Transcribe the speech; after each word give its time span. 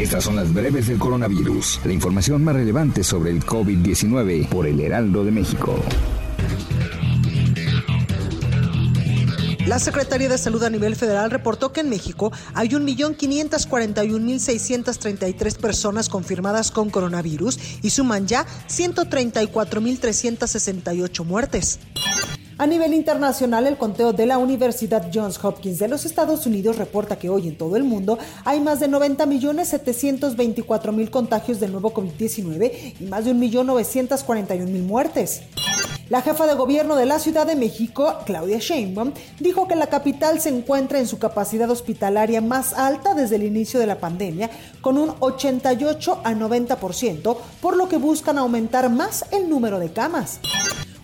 Estas 0.00 0.24
son 0.24 0.34
las 0.36 0.52
breves 0.54 0.86
del 0.86 0.98
coronavirus, 0.98 1.80
la 1.84 1.92
información 1.92 2.42
más 2.42 2.56
relevante 2.56 3.04
sobre 3.04 3.32
el 3.32 3.44
COVID-19 3.44 4.48
por 4.48 4.66
el 4.66 4.80
Heraldo 4.80 5.26
de 5.26 5.30
México. 5.30 5.78
La 9.66 9.78
Secretaría 9.78 10.30
de 10.30 10.38
Salud 10.38 10.62
a 10.62 10.70
nivel 10.70 10.96
federal 10.96 11.30
reportó 11.30 11.74
que 11.74 11.82
en 11.82 11.90
México 11.90 12.32
hay 12.54 12.70
1.541.633 12.70 15.58
personas 15.58 16.08
confirmadas 16.08 16.70
con 16.70 16.88
coronavirus 16.88 17.58
y 17.82 17.90
suman 17.90 18.26
ya 18.26 18.46
134.368 18.68 21.26
muertes. 21.26 21.78
A 22.60 22.66
nivel 22.66 22.92
internacional, 22.92 23.66
el 23.66 23.78
conteo 23.78 24.12
de 24.12 24.26
la 24.26 24.36
Universidad 24.36 25.10
Johns 25.10 25.42
Hopkins 25.42 25.78
de 25.78 25.88
los 25.88 26.04
Estados 26.04 26.44
Unidos 26.44 26.76
reporta 26.76 27.18
que 27.18 27.30
hoy 27.30 27.48
en 27.48 27.56
todo 27.56 27.76
el 27.76 27.84
mundo 27.84 28.18
hay 28.44 28.60
más 28.60 28.80
de 28.80 28.90
90.724.000 28.90 31.08
contagios 31.08 31.58
del 31.58 31.72
nuevo 31.72 31.94
COVID-19 31.94 32.96
y 33.00 33.04
más 33.04 33.24
de 33.24 33.32
1.941.000 33.32 34.82
muertes. 34.82 35.40
La 36.10 36.20
jefa 36.20 36.46
de 36.46 36.52
gobierno 36.52 36.96
de 36.96 37.06
la 37.06 37.18
Ciudad 37.18 37.46
de 37.46 37.56
México, 37.56 38.16
Claudia 38.26 38.58
Sheinbaum, 38.58 39.14
dijo 39.38 39.66
que 39.66 39.74
la 39.74 39.86
capital 39.86 40.38
se 40.38 40.50
encuentra 40.50 40.98
en 40.98 41.06
su 41.06 41.18
capacidad 41.18 41.70
hospitalaria 41.70 42.42
más 42.42 42.74
alta 42.74 43.14
desde 43.14 43.36
el 43.36 43.44
inicio 43.44 43.80
de 43.80 43.86
la 43.86 44.00
pandemia, 44.00 44.50
con 44.82 44.98
un 44.98 45.14
88 45.20 46.20
a 46.24 46.34
90%, 46.34 47.38
por 47.62 47.78
lo 47.78 47.88
que 47.88 47.96
buscan 47.96 48.36
aumentar 48.36 48.90
más 48.90 49.24
el 49.32 49.48
número 49.48 49.78
de 49.78 49.94
camas. 49.94 50.40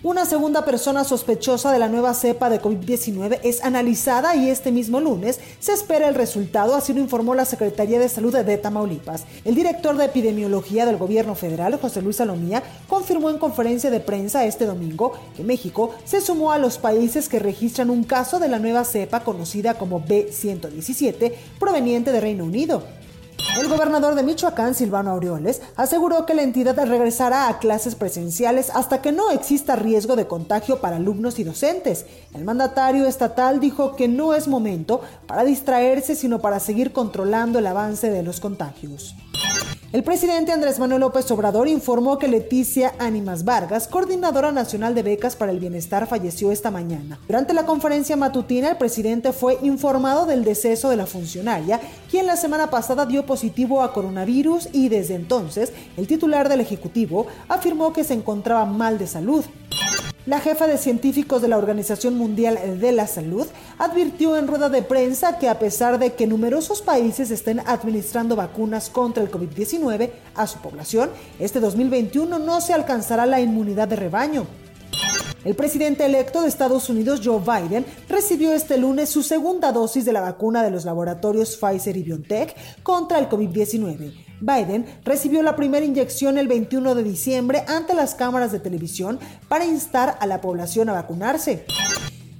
Una 0.03 0.27
segunda 0.27 0.63
persona 0.63 1.03
sospechosa 1.03 1.71
de 1.71 1.79
la 1.79 1.89
nueva 1.89 2.13
cepa 2.13 2.51
de 2.51 2.61
COVID-19 2.61 3.39
es 3.41 3.63
analizada 3.63 4.35
y 4.35 4.47
este 4.47 4.71
mismo 4.71 4.99
lunes 4.99 5.39
se 5.59 5.73
espera 5.73 6.07
el 6.07 6.13
resultado, 6.13 6.75
así 6.75 6.93
lo 6.93 6.99
informó 6.99 7.33
la 7.33 7.45
Secretaría 7.45 7.97
de 7.97 8.07
Salud 8.07 8.35
de 8.35 8.57
Tamaulipas. 8.59 9.25
El 9.43 9.55
director 9.55 9.97
de 9.97 10.05
epidemiología 10.05 10.85
del 10.85 10.97
gobierno 10.97 11.33
federal, 11.33 11.79
José 11.81 12.03
Luis 12.03 12.17
Salomía, 12.17 12.61
confirmó 12.87 13.31
en 13.31 13.39
conferencia 13.39 13.89
de 13.89 13.99
prensa 13.99 14.45
este 14.45 14.67
domingo 14.67 15.13
que 15.35 15.43
México 15.43 15.95
se 16.05 16.21
sumó 16.21 16.51
a 16.51 16.59
los 16.59 16.77
países 16.77 17.27
que 17.27 17.39
registran 17.39 17.89
un 17.89 18.03
caso 18.03 18.37
de 18.37 18.49
la 18.49 18.59
nueva 18.59 18.85
cepa 18.85 19.21
conocida 19.21 19.79
como 19.79 20.05
B117 20.05 21.33
proveniente 21.59 22.11
de 22.11 22.21
Reino 22.21 22.43
Unido. 22.43 22.83
El 23.57 23.69
gobernador 23.69 24.13
de 24.13 24.21
Michoacán, 24.21 24.75
Silvano 24.75 25.09
Aureoles, 25.09 25.63
aseguró 25.75 26.27
que 26.27 26.35
la 26.35 26.43
entidad 26.43 26.77
regresará 26.85 27.47
a 27.47 27.57
clases 27.57 27.95
presenciales 27.95 28.69
hasta 28.69 29.01
que 29.01 29.11
no 29.11 29.31
exista 29.31 29.75
riesgo 29.75 30.15
de 30.15 30.27
contagio 30.27 30.79
para 30.79 30.97
alumnos 30.97 31.39
y 31.39 31.43
docentes. 31.43 32.05
El 32.35 32.45
mandatario 32.45 33.07
estatal 33.07 33.59
dijo 33.59 33.95
que 33.95 34.07
no 34.07 34.35
es 34.35 34.47
momento 34.47 35.01
para 35.25 35.43
distraerse, 35.43 36.13
sino 36.13 36.37
para 36.37 36.59
seguir 36.59 36.93
controlando 36.93 37.57
el 37.57 37.65
avance 37.65 38.11
de 38.11 38.21
los 38.21 38.39
contagios. 38.39 39.15
El 39.93 40.03
presidente 40.03 40.51
Andrés 40.51 40.79
Manuel 40.79 40.99
López 40.99 41.31
Obrador 41.31 41.69
informó 41.69 42.17
que 42.17 42.27
Leticia 42.27 42.93
Ánimas 42.99 43.45
Vargas, 43.45 43.87
coordinadora 43.87 44.51
nacional 44.51 44.93
de 44.93 45.01
becas 45.01 45.37
para 45.37 45.53
el 45.53 45.61
bienestar, 45.61 46.07
falleció 46.07 46.51
esta 46.51 46.71
mañana. 46.71 47.17
Durante 47.25 47.53
la 47.53 47.65
conferencia 47.65 48.17
matutina, 48.17 48.69
el 48.71 48.75
presidente 48.75 49.31
fue 49.31 49.57
informado 49.61 50.25
del 50.25 50.43
deceso 50.43 50.89
de 50.89 50.97
la 50.97 51.05
funcionaria, 51.05 51.79
quien 52.11 52.27
la 52.27 52.35
semana 52.35 52.69
pasada 52.69 53.05
dio 53.05 53.25
positivo 53.25 53.81
a 53.81 53.93
coronavirus 53.93 54.67
y 54.73 54.89
desde 54.89 55.15
entonces 55.15 55.71
el 55.95 56.05
titular 56.05 56.49
del 56.49 56.59
Ejecutivo 56.59 57.27
afirmó 57.47 57.93
que 57.93 58.03
se 58.03 58.13
encontraba 58.13 58.65
mal 58.65 58.97
de 58.97 59.07
salud. 59.07 59.45
La 60.27 60.41
jefa 60.41 60.67
de 60.67 60.77
científicos 60.77 61.41
de 61.41 61.47
la 61.47 61.57
Organización 61.57 62.17
Mundial 62.17 62.81
de 62.81 62.91
la 62.91 63.07
Salud 63.07 63.47
advirtió 63.77 64.35
en 64.35 64.49
rueda 64.49 64.67
de 64.67 64.81
prensa 64.81 65.39
que 65.39 65.47
a 65.47 65.57
pesar 65.57 65.99
de 65.99 66.15
que 66.15 66.27
numerosos 66.27 66.81
países 66.81 67.31
estén 67.31 67.61
administrando 67.61 68.35
vacunas 68.35 68.89
contra 68.89 69.23
el 69.23 69.31
COVID-19 69.31 70.11
a 70.35 70.45
su 70.45 70.59
población, 70.59 71.11
este 71.39 71.61
2021 71.61 72.39
no 72.39 72.59
se 72.59 72.73
alcanzará 72.73 73.25
la 73.25 73.39
inmunidad 73.39 73.87
de 73.87 73.95
rebaño. 73.95 74.45
El 75.45 75.55
presidente 75.55 76.05
electo 76.05 76.41
de 76.41 76.49
Estados 76.49 76.89
Unidos, 76.89 77.21
Joe 77.23 77.39
Biden, 77.39 77.85
recibió 78.09 78.51
este 78.51 78.77
lunes 78.77 79.07
su 79.07 79.23
segunda 79.23 79.71
dosis 79.71 80.03
de 80.03 80.11
la 80.11 80.19
vacuna 80.19 80.61
de 80.61 80.71
los 80.71 80.83
laboratorios 80.83 81.55
Pfizer 81.55 81.95
y 81.95 82.03
BioNTech 82.03 82.83
contra 82.83 83.17
el 83.17 83.29
COVID-19. 83.29 84.26
Biden 84.39 84.85
recibió 85.03 85.41
la 85.41 85.55
primera 85.55 85.85
inyección 85.85 86.37
el 86.37 86.47
21 86.47 86.95
de 86.95 87.03
diciembre 87.03 87.63
ante 87.67 87.93
las 87.93 88.15
cámaras 88.15 88.51
de 88.51 88.59
televisión 88.59 89.19
para 89.47 89.65
instar 89.65 90.17
a 90.19 90.25
la 90.27 90.41
población 90.41 90.89
a 90.89 90.93
vacunarse. 90.93 91.65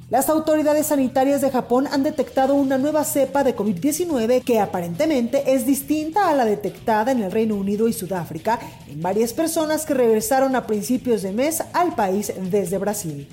Las 0.09 0.29
autoridades 0.29 0.88
sanitarias 0.88 1.41
de 1.41 1.51
Japón 1.51 1.85
han 1.91 2.01
detectado 2.01 2.53
una 2.53 2.78
nueva 2.78 3.03
cepa 3.03 3.44
de 3.44 3.53
COVID-19 3.53 4.41
que 4.41 4.62
aparentemente 4.62 5.53
es 5.53 5.66
distinta 5.66 6.29
a 6.29 6.34
la 6.34 6.45
detectada 6.45 7.12
en 7.12 7.23
el 7.23 7.29
Reino 7.29 7.56
Unido 7.56 7.90
y 7.90 7.94
Sudáfrica 7.94 8.57
en 8.90 9.01
varias 9.01 9.34
personas 9.34 9.85
que 9.85 9.94
regresaron 9.94 10.56
a 10.56 10.66
principios 10.66 11.23
de 11.23 11.34
mes 11.34 11.62
al 11.73 11.94
país 11.94 12.31
desde 12.50 12.78
Brasil. 12.78 13.28